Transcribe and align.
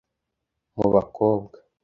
mu 0.77 0.85
bakobwa 0.93 1.57